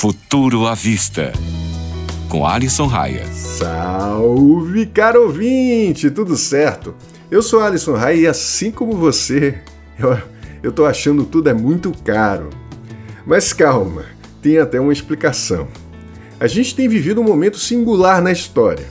Futuro 0.00 0.64
à 0.64 0.76
Vista, 0.76 1.32
com 2.28 2.46
Alisson 2.46 2.86
Raia. 2.86 3.26
Salve, 3.32 4.86
caro 4.86 5.24
ouvinte! 5.24 6.08
Tudo 6.08 6.36
certo? 6.36 6.94
Eu 7.28 7.42
sou 7.42 7.58
Alisson 7.58 7.96
Raia 7.96 8.16
e 8.16 8.26
assim 8.28 8.70
como 8.70 8.92
você, 8.92 9.58
eu, 9.98 10.16
eu 10.62 10.70
tô 10.70 10.86
achando 10.86 11.24
tudo 11.24 11.50
é 11.50 11.52
muito 11.52 11.92
caro. 12.04 12.48
Mas 13.26 13.52
calma, 13.52 14.04
tem 14.40 14.58
até 14.58 14.78
uma 14.78 14.92
explicação. 14.92 15.66
A 16.38 16.46
gente 16.46 16.76
tem 16.76 16.88
vivido 16.88 17.20
um 17.20 17.24
momento 17.24 17.58
singular 17.58 18.22
na 18.22 18.30
história. 18.30 18.86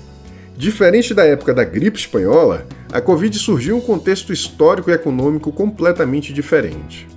Diferente 0.57 1.13
da 1.13 1.23
época 1.23 1.53
da 1.53 1.63
gripe 1.63 1.97
espanhola, 1.97 2.67
a 2.91 2.99
Covid 2.99 3.39
surgiu 3.39 3.77
em 3.77 3.79
um 3.79 3.81
contexto 3.81 4.33
histórico 4.33 4.89
e 4.89 4.93
econômico 4.93 5.53
completamente 5.53 6.33
diferente. 6.33 7.07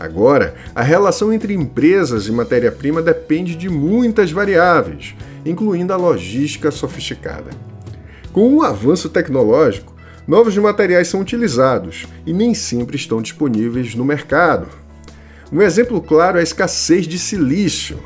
Agora, 0.00 0.54
a 0.74 0.80
relação 0.80 1.30
entre 1.30 1.52
empresas 1.52 2.26
e 2.26 2.32
matéria-prima 2.32 3.02
depende 3.02 3.54
de 3.54 3.68
muitas 3.68 4.32
variáveis, 4.32 5.14
incluindo 5.44 5.92
a 5.92 5.96
logística 5.96 6.70
sofisticada. 6.70 7.50
Com 8.32 8.54
o 8.54 8.62
avanço 8.62 9.10
tecnológico, 9.10 9.94
novos 10.26 10.56
materiais 10.56 11.08
são 11.08 11.20
utilizados 11.20 12.06
e 12.24 12.32
nem 12.32 12.54
sempre 12.54 12.96
estão 12.96 13.20
disponíveis 13.20 13.94
no 13.94 14.02
mercado. 14.02 14.68
Um 15.52 15.60
exemplo 15.60 16.00
claro 16.00 16.38
é 16.38 16.40
a 16.40 16.44
escassez 16.44 17.06
de 17.06 17.18
silício. 17.18 17.98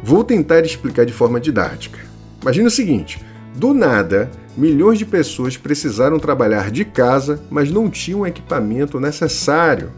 Vou 0.00 0.22
tentar 0.22 0.60
explicar 0.60 1.04
de 1.04 1.12
forma 1.12 1.40
didática. 1.40 1.98
Imagine 2.40 2.68
o 2.68 2.70
seguinte: 2.70 3.20
do 3.56 3.74
nada, 3.74 4.30
milhões 4.56 4.96
de 4.96 5.04
pessoas 5.04 5.56
precisaram 5.56 6.20
trabalhar 6.20 6.70
de 6.70 6.84
casa, 6.84 7.42
mas 7.50 7.68
não 7.68 7.90
tinham 7.90 8.20
o 8.20 8.26
equipamento 8.26 9.00
necessário. 9.00 9.90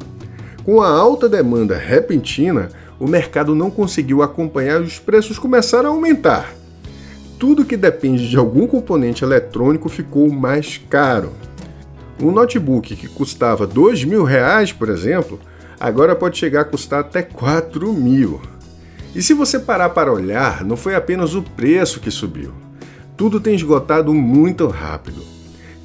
Com 0.69 0.83
a 0.83 0.91
alta 0.91 1.31
demanda 1.31 1.79
repentina, 1.79 2.69
o 3.01 3.09
mercado 3.09 3.55
não 3.55 3.71
conseguiu 3.71 4.23
acompanhar 4.23 4.83
e 4.83 4.85
os 4.85 4.99
preços 4.99 5.39
começaram 5.39 5.89
a 5.89 5.93
aumentar. 5.95 6.53
Tudo 7.39 7.65
que 7.65 7.75
depende 7.75 8.29
de 8.29 8.37
algum 8.37 8.67
componente 8.67 9.25
eletrônico 9.25 9.89
ficou 9.89 10.31
mais 10.31 10.77
caro. 10.77 11.33
Um 12.23 12.31
notebook 12.31 12.97
que 12.97 13.09
custava 13.09 13.67
mil 14.07 14.25
reais, 14.25 14.71
por 14.71 14.91
exemplo, 14.91 15.41
agora 15.81 16.15
pode 16.15 16.37
chegar 16.37 16.61
a 16.61 16.67
custar 16.67 17.01
até 17.01 17.23
4 17.23 17.91
mil. 17.95 18.39
E 19.15 19.23
se 19.23 19.33
você 19.33 19.59
parar 19.59 19.89
para 19.89 20.13
olhar, 20.13 20.67
não 20.67 20.77
foi 20.77 20.95
apenas 20.95 21.35
o 21.35 21.41
preço 21.41 21.99
que 21.99 22.11
subiu. 22.11 22.53
Tudo 23.17 23.41
tem 23.41 23.55
esgotado 23.55 24.13
muito 24.13 24.67
rápido. 24.67 25.38